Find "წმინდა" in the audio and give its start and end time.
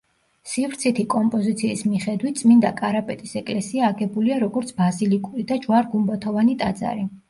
2.41-2.73